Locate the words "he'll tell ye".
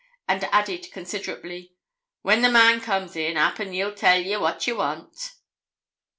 3.71-4.35